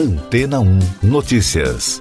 [0.00, 2.00] Antena 1 Notícias.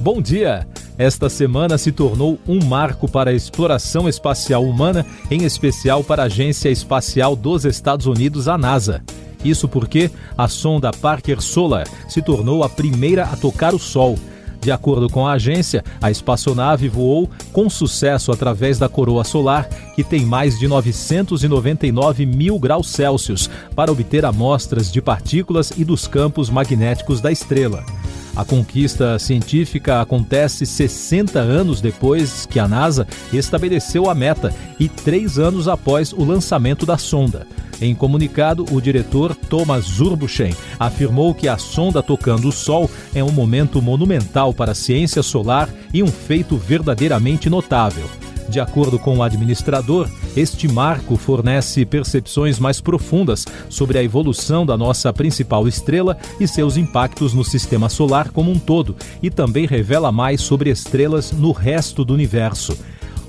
[0.00, 0.66] Bom dia!
[0.96, 6.24] Esta semana se tornou um marco para a exploração espacial humana, em especial para a
[6.24, 9.04] Agência Espacial dos Estados Unidos, a NASA.
[9.44, 14.18] Isso porque a sonda Parker Solar se tornou a primeira a tocar o Sol
[14.66, 20.02] de acordo com a agência, a espaçonave voou com sucesso através da coroa solar, que
[20.02, 26.50] tem mais de 999 mil graus Celsius, para obter amostras de partículas e dos campos
[26.50, 27.84] magnéticos da estrela.
[28.36, 35.38] A conquista científica acontece 60 anos depois que a NASA estabeleceu a meta e três
[35.38, 37.46] anos após o lançamento da sonda.
[37.80, 43.32] Em comunicado, o diretor Thomas Zurbuchen afirmou que a sonda tocando o Sol é um
[43.32, 48.08] momento monumental para a ciência solar e um feito verdadeiramente notável.
[48.48, 54.76] De acordo com o administrador, este marco fornece percepções mais profundas sobre a evolução da
[54.76, 60.12] nossa principal estrela e seus impactos no sistema solar como um todo, e também revela
[60.12, 62.76] mais sobre estrelas no resto do universo.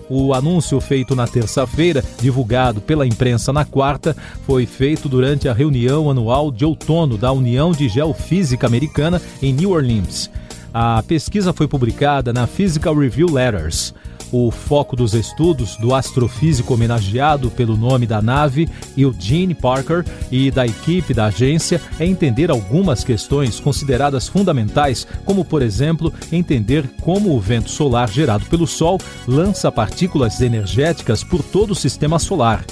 [0.09, 4.15] O anúncio feito na terça-feira, divulgado pela imprensa na quarta,
[4.45, 9.71] foi feito durante a reunião anual de outono da União de Geofísica Americana em New
[9.71, 10.29] Orleans.
[10.73, 13.93] A pesquisa foi publicada na Physical Review Letters.
[14.31, 20.65] O foco dos estudos do astrofísico homenageado pelo nome da nave, Eugene Parker, e da
[20.65, 27.39] equipe da agência é entender algumas questões consideradas fundamentais, como, por exemplo, entender como o
[27.39, 32.65] vento solar gerado pelo Sol lança partículas energéticas por todo o sistema solar.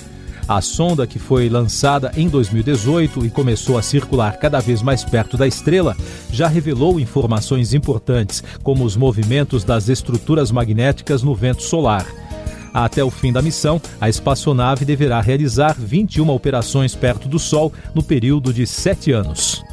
[0.48, 5.38] A sonda, que foi lançada em 2018 e começou a circular cada vez mais perto
[5.38, 5.98] da estrela,
[6.32, 12.06] já revelou informações importantes, como os movimentos das estruturas magnéticas no vento solar.
[12.72, 18.04] Até o fim da missão, a espaçonave deverá realizar 21 operações perto do Sol no
[18.04, 19.64] período de sete anos.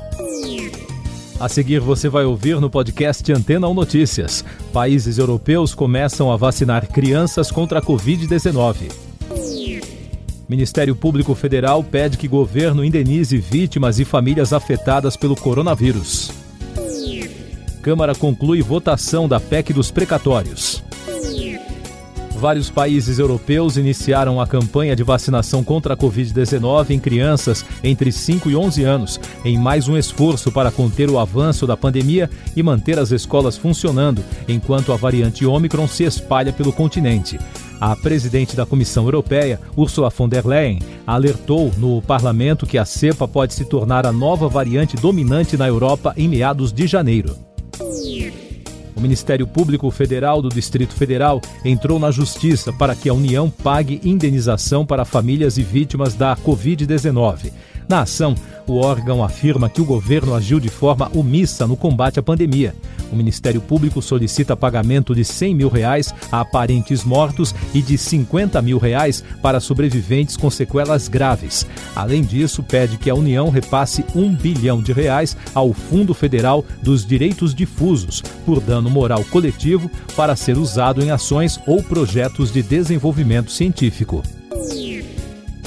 [1.39, 4.43] A seguir, você vai ouvir no podcast Antena 1 Notícias.
[4.73, 9.12] Países europeus começam a vacinar crianças contra a Covid-19.
[10.53, 16.31] Ministério Público Federal pede que governo indenize vítimas e famílias afetadas pelo coronavírus.
[17.81, 20.85] Câmara conclui votação da PEC dos precatórios.
[22.37, 28.51] Vários países europeus iniciaram a campanha de vacinação contra a Covid-19 em crianças entre 5
[28.51, 32.99] e 11 anos, em mais um esforço para conter o avanço da pandemia e manter
[32.99, 37.39] as escolas funcionando, enquanto a variante Ômicron se espalha pelo continente.
[37.83, 43.27] A presidente da Comissão Europeia, Ursula von der Leyen, alertou no parlamento que a cepa
[43.27, 47.37] pode se tornar a nova variante dominante na Europa em meados de janeiro.
[48.95, 54.01] O Ministério Público Federal do Distrito Federal entrou na Justiça para que a União pague
[54.05, 57.51] indenização para famílias e vítimas da Covid-19.
[57.89, 62.23] Na ação, o órgão afirma que o governo agiu de forma omissa no combate à
[62.23, 62.77] pandemia.
[63.13, 68.61] O Ministério Público solicita pagamento de 100 mil reais a parentes mortos e de 50
[68.63, 71.67] mil reais para sobreviventes com sequelas graves.
[71.95, 77.05] Além disso, pede que a União repasse um bilhão de reais ao Fundo Federal dos
[77.05, 83.53] Direitos Difusos por dano moral coletivo para ser usado em ações ou projetos de desenvolvimento
[83.53, 84.23] científico.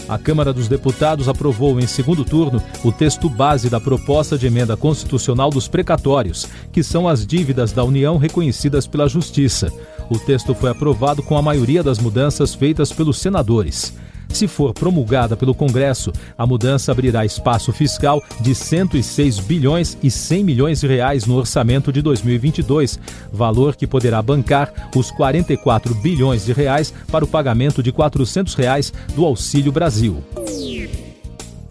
[0.07, 4.77] A Câmara dos Deputados aprovou em segundo turno o texto base da proposta de emenda
[4.77, 9.73] constitucional dos precatórios, que são as dívidas da União reconhecidas pela Justiça.
[10.07, 13.93] O texto foi aprovado com a maioria das mudanças feitas pelos senadores.
[14.35, 20.43] Se for promulgada pelo Congresso, a mudança abrirá espaço fiscal de 106 bilhões e 100
[20.43, 22.99] milhões de reais no orçamento de 2022,
[23.31, 28.91] valor que poderá bancar os 44 bilhões de reais para o pagamento de 400 reais
[29.15, 30.21] do Auxílio Brasil.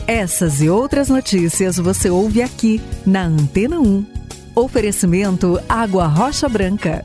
[0.07, 4.07] Essas e outras notícias você ouve aqui na Antena 1.
[4.57, 7.05] Oferecimento Água Rocha Branca.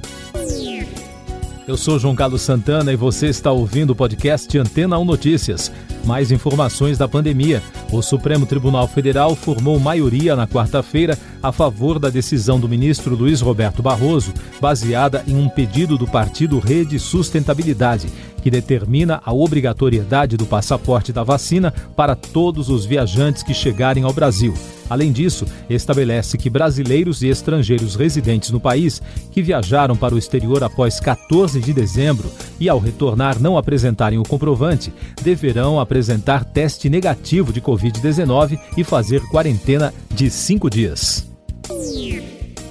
[1.69, 5.71] Eu sou João Carlos Santana e você está ouvindo o podcast Antena 1 Notícias.
[6.03, 7.61] Mais informações da pandemia.
[7.91, 13.41] O Supremo Tribunal Federal formou maioria na quarta-feira a favor da decisão do ministro Luiz
[13.41, 14.31] Roberto Barroso,
[14.61, 18.07] baseada em um pedido do partido Rede Sustentabilidade,
[18.43, 24.13] que determina a obrigatoriedade do passaporte da vacina para todos os viajantes que chegarem ao
[24.13, 24.53] Brasil.
[24.89, 28.99] Além disso, estabelece que brasileiros e estrangeiros residentes no país
[29.31, 34.23] que viajaram para o exterior após 14 de dezembro e ao retornar não apresentarem o
[34.23, 41.27] comprovante, deverão apresentar teste negativo de Covid-19 e fazer quarentena de cinco dias.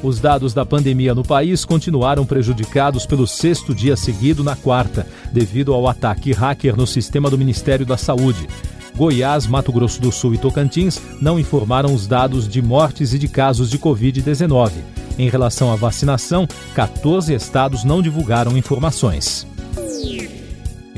[0.02, 5.74] Os dados da pandemia no país continuaram prejudicados pelo sexto dia seguido na quarta, devido
[5.74, 8.46] ao ataque hacker no sistema do Ministério da Saúde.
[8.94, 13.28] Goiás, Mato Grosso do Sul e Tocantins não informaram os dados de mortes e de
[13.28, 14.72] casos de Covid-19.
[15.18, 19.46] Em relação à vacinação, 14 estados não divulgaram informações.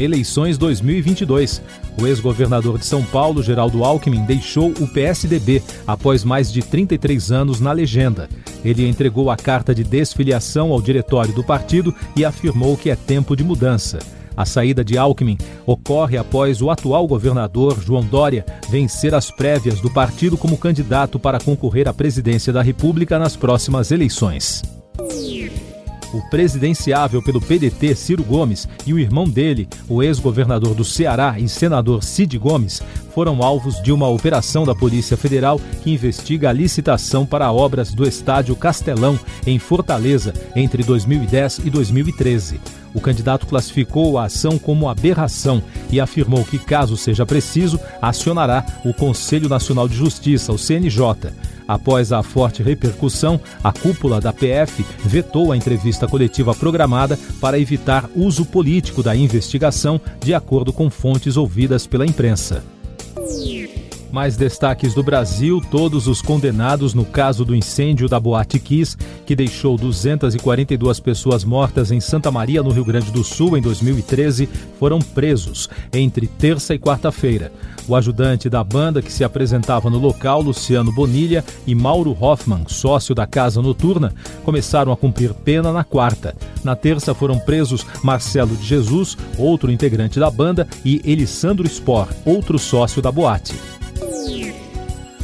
[0.00, 1.62] Eleições 2022.
[2.00, 7.60] O ex-governador de São Paulo, Geraldo Alckmin, deixou o PSDB após mais de 33 anos
[7.60, 8.26] na legenda.
[8.64, 13.36] Ele entregou a carta de desfiliação ao diretório do partido e afirmou que é tempo
[13.36, 13.98] de mudança.
[14.34, 15.36] A saída de Alckmin
[15.66, 21.38] ocorre após o atual governador, João Dória, vencer as prévias do partido como candidato para
[21.38, 24.62] concorrer à presidência da República nas próximas eleições
[26.12, 31.48] o presidenciável pelo PDT Ciro Gomes e o irmão dele, o ex-governador do Ceará e
[31.48, 32.82] senador Cid Gomes,
[33.14, 38.06] foram alvos de uma operação da Polícia Federal que investiga a licitação para obras do
[38.06, 42.60] estádio Castelão, em Fortaleza, entre 2010 e 2013.
[42.94, 48.92] O candidato classificou a ação como aberração e afirmou que, caso seja preciso, acionará o
[48.92, 51.30] Conselho Nacional de Justiça, o CNJ.
[51.70, 58.10] Após a forte repercussão, a cúpula da PF vetou a entrevista coletiva programada para evitar
[58.16, 62.64] uso político da investigação, de acordo com fontes ouvidas pela imprensa.
[64.12, 69.36] Mais destaques do Brasil: todos os condenados no caso do incêndio da Boate Kiss, que
[69.36, 74.48] deixou 242 pessoas mortas em Santa Maria, no Rio Grande do Sul, em 2013,
[74.78, 77.52] foram presos entre terça e quarta-feira.
[77.86, 83.14] O ajudante da banda que se apresentava no local, Luciano Bonilha, e Mauro Hoffman, sócio
[83.14, 84.14] da casa noturna,
[84.44, 86.36] começaram a cumprir pena na quarta.
[86.62, 92.58] Na terça foram presos Marcelo de Jesus, outro integrante da banda, e Elisandro Spor, outro
[92.58, 93.54] sócio da boate.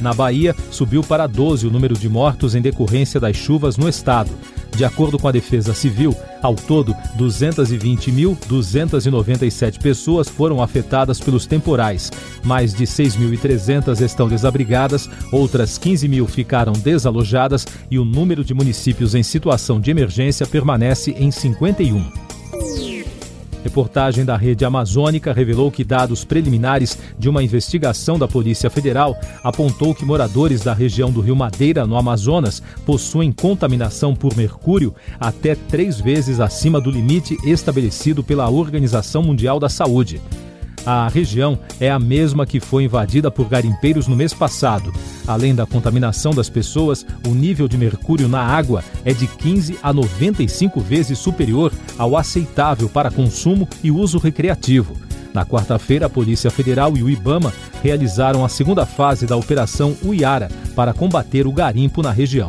[0.01, 4.31] Na Bahia, subiu para 12 o número de mortos em decorrência das chuvas no estado.
[4.77, 12.13] De acordo com a Defesa Civil, ao todo, 220.297 pessoas foram afetadas pelos temporais.
[12.45, 19.15] Mais de 6.300 estão desabrigadas, outras 15 mil ficaram desalojadas e o número de municípios
[19.15, 22.26] em situação de emergência permanece em 51.
[23.67, 29.93] Reportagem da Rede Amazônica revelou que dados preliminares de uma investigação da Polícia Federal apontou
[29.93, 36.01] que moradores da região do Rio Madeira, no Amazonas, possuem contaminação por mercúrio até três
[36.01, 40.23] vezes acima do limite estabelecido pela Organização Mundial da Saúde.
[40.87, 44.93] A região é a mesma que foi invadida por garimpeiros no mês passado.
[45.27, 49.93] Além da contaminação das pessoas, o nível de mercúrio na água é de 15 a
[49.93, 54.97] 95 vezes superior ao aceitável para consumo e uso recreativo.
[55.35, 60.49] Na quarta-feira, a Polícia Federal e o IBAMA realizaram a segunda fase da Operação Uiara
[60.77, 62.49] para combater o garimpo na região.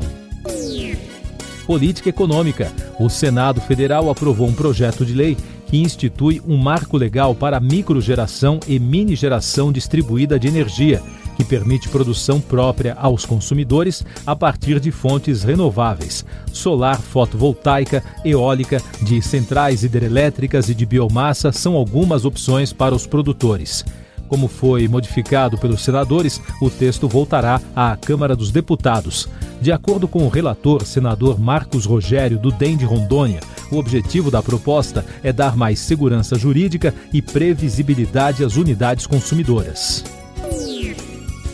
[1.65, 2.71] Política Econômica.
[2.97, 5.35] O Senado Federal aprovou um projeto de lei
[5.67, 11.01] que institui um marco legal para microgeração e mini geração distribuída de energia,
[11.35, 19.21] que permite produção própria aos consumidores a partir de fontes renováveis, solar, fotovoltaica, eólica, de
[19.21, 23.85] centrais hidrelétricas e de biomassa são algumas opções para os produtores.
[24.27, 29.29] Como foi modificado pelos senadores, o texto voltará à Câmara dos Deputados.
[29.61, 33.39] De acordo com o relator, senador Marcos Rogério, do DEM de Rondônia,
[33.71, 40.16] o objetivo da proposta é dar mais segurança jurídica e previsibilidade às unidades consumidoras.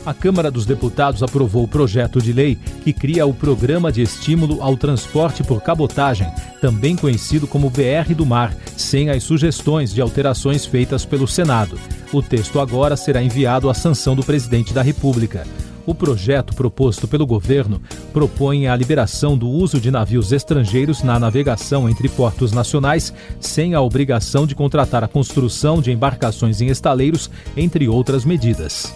[0.05, 4.61] A Câmara dos Deputados aprovou o projeto de lei que cria o Programa de Estímulo
[4.61, 6.27] ao Transporte por Cabotagem,
[6.59, 11.79] também conhecido como BR do Mar, sem as sugestões de alterações feitas pelo Senado.
[12.11, 15.47] O texto agora será enviado à sanção do presidente da República.
[15.85, 17.81] O projeto proposto pelo governo
[18.11, 23.81] propõe a liberação do uso de navios estrangeiros na navegação entre portos nacionais, sem a
[23.81, 28.93] obrigação de contratar a construção de embarcações em estaleiros, entre outras medidas.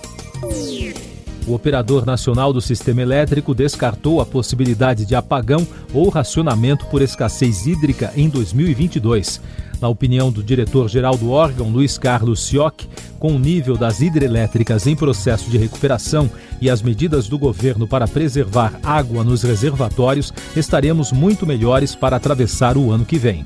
[1.47, 7.65] O operador nacional do sistema elétrico descartou a possibilidade de apagão ou racionamento por escassez
[7.65, 9.39] hídrica em 2022.
[9.79, 12.83] Na opinião do diretor-geral do órgão, Luiz Carlos Sioc,
[13.17, 18.07] com o nível das hidrelétricas em processo de recuperação e as medidas do governo para
[18.07, 23.43] preservar água nos reservatórios, estaremos muito melhores para atravessar o ano que vem.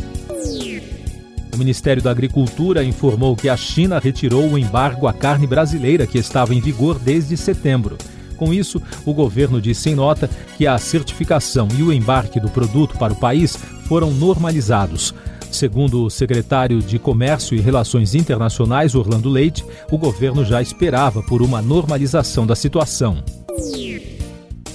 [1.53, 6.17] O Ministério da Agricultura informou que a China retirou o embargo à carne brasileira que
[6.17, 7.97] estava em vigor desde setembro.
[8.37, 12.97] Com isso, o governo disse em nota que a certificação e o embarque do produto
[12.97, 13.55] para o país
[13.85, 15.13] foram normalizados.
[15.51, 21.41] Segundo o secretário de Comércio e Relações Internacionais, Orlando Leite, o governo já esperava por
[21.41, 23.21] uma normalização da situação.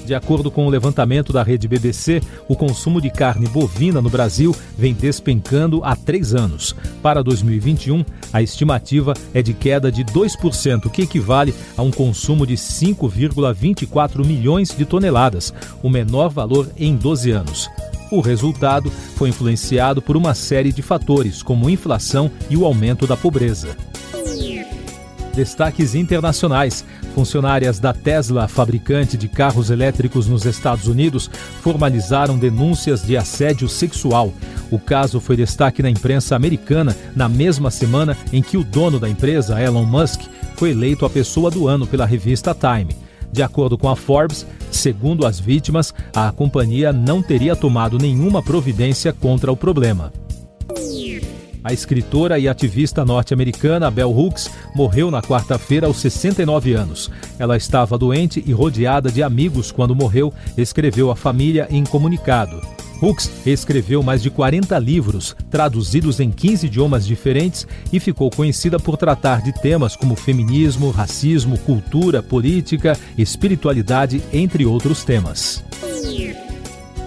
[0.07, 4.55] De acordo com o levantamento da rede BBC, o consumo de carne bovina no Brasil
[4.79, 6.77] vem despencando há três anos.
[7.03, 12.55] Para 2021, a estimativa é de queda de 2%, que equivale a um consumo de
[12.55, 17.69] 5,24 milhões de toneladas, o menor valor em 12 anos.
[18.09, 23.17] O resultado foi influenciado por uma série de fatores, como inflação e o aumento da
[23.17, 23.77] pobreza.
[25.37, 26.83] Destaques internacionais.
[27.15, 34.33] Funcionárias da Tesla, fabricante de carros elétricos nos Estados Unidos, formalizaram denúncias de assédio sexual.
[34.71, 39.11] O caso foi destaque na imprensa americana na mesma semana em que o dono da
[39.11, 40.23] empresa, Elon Musk,
[40.57, 42.97] foi eleito a pessoa do ano pela revista Time.
[43.31, 49.13] De acordo com a Forbes, segundo as vítimas, a companhia não teria tomado nenhuma providência
[49.13, 50.11] contra o problema.
[51.67, 57.11] A escritora e ativista norte-americana Bell Hooks morreu na quarta-feira aos 69 anos.
[57.41, 62.63] Ela estava doente e rodeada de amigos quando morreu, escreveu a família em comunicado.
[63.03, 68.97] Hooks escreveu mais de 40 livros, traduzidos em 15 idiomas diferentes, e ficou conhecida por
[68.97, 75.65] tratar de temas como feminismo, racismo, cultura, política, espiritualidade, entre outros temas.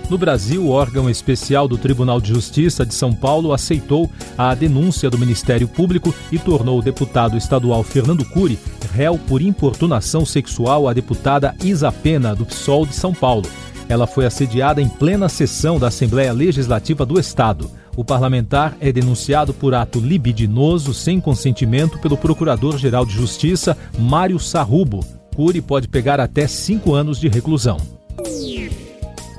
[0.10, 5.08] No Brasil, o órgão especial do Tribunal de Justiça de São Paulo aceitou a denúncia
[5.08, 8.58] do Ministério Público e tornou o deputado estadual Fernando Cury
[8.92, 13.48] réu por importunação sexual à deputada Isa Pena, do PSOL de São Paulo.
[13.88, 17.70] Ela foi assediada em plena sessão da Assembleia Legislativa do Estado.
[17.96, 25.06] O parlamentar é denunciado por ato libidinoso sem consentimento pelo Procurador-Geral de Justiça, Mário Sarrubo.
[25.36, 27.99] Cury pode pegar até cinco anos de reclusão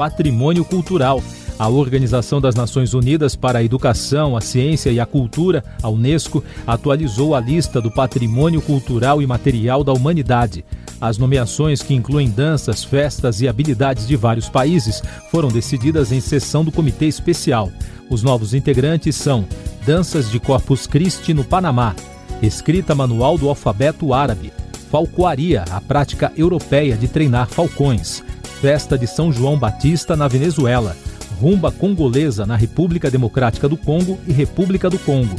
[0.01, 1.23] patrimônio cultural.
[1.59, 6.43] A Organização das Nações Unidas para a Educação, a Ciência e a Cultura, a Unesco,
[6.67, 10.65] atualizou a lista do patrimônio cultural e material da humanidade.
[10.99, 16.65] As nomeações, que incluem danças, festas e habilidades de vários países, foram decididas em sessão
[16.65, 17.71] do Comitê Especial.
[18.09, 19.47] Os novos integrantes são
[19.85, 21.95] Danças de Corpus Christi no Panamá,
[22.41, 24.51] Escrita Manual do Alfabeto Árabe,
[24.91, 28.25] Falcoaria, a prática europeia de treinar falcões,
[28.61, 30.95] Festa de São João Batista na Venezuela,
[31.41, 35.37] Rumba Congolesa na República Democrática do Congo e República do Congo,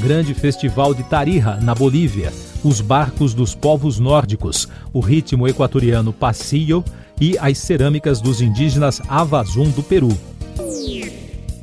[0.00, 2.30] Grande Festival de Tarija na Bolívia,
[2.62, 6.84] os barcos dos povos nórdicos, o ritmo equatoriano Passillo
[7.18, 10.14] e as cerâmicas dos indígenas Avazum do Peru.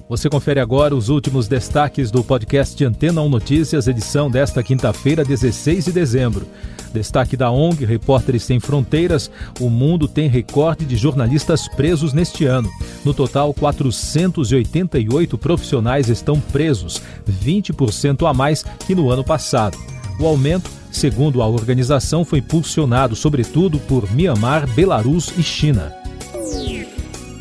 [0.08, 5.86] Você confere agora os últimos destaques do podcast Antena 1 Notícias, edição desta quinta-feira, 16
[5.86, 6.46] de dezembro.
[6.94, 12.70] Destaque da ONG Repórteres Sem Fronteiras: o mundo tem recorde de jornalistas presos neste ano.
[13.04, 19.76] No total, 488 profissionais estão presos, 20% a mais que no ano passado.
[20.20, 26.05] O aumento, segundo a organização, foi impulsionado sobretudo por Mianmar, Belarus e China.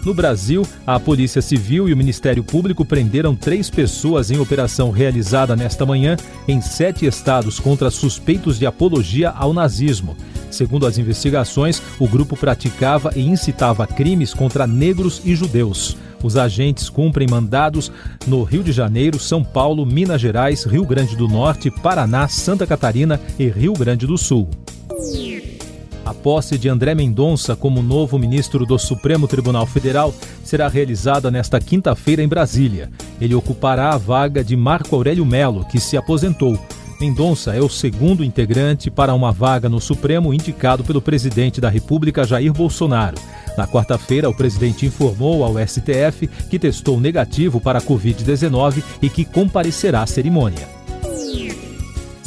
[0.04, 5.56] No Brasil, a Polícia Civil e o Ministério Público prenderam três pessoas em operação realizada
[5.56, 10.14] nesta manhã em sete estados contra suspeitos de apologia ao nazismo.
[10.50, 15.96] Segundo as investigações, o grupo praticava e incitava crimes contra negros e judeus.
[16.22, 17.90] Os agentes cumprem mandados
[18.26, 23.20] no Rio de Janeiro, São Paulo, Minas Gerais, Rio Grande do Norte, Paraná, Santa Catarina
[23.38, 24.48] e Rio Grande do Sul.
[26.04, 31.58] A posse de André Mendonça como novo ministro do Supremo Tribunal Federal será realizada nesta
[31.58, 32.90] quinta-feira em Brasília.
[33.18, 36.58] Ele ocupará a vaga de Marco Aurélio Melo, que se aposentou.
[37.00, 42.24] Mendonça é o segundo integrante para uma vaga no Supremo indicado pelo presidente da República,
[42.24, 43.16] Jair Bolsonaro.
[43.56, 49.24] Na quarta-feira, o presidente informou ao STF que testou negativo para a Covid-19 e que
[49.24, 50.68] comparecerá à cerimônia.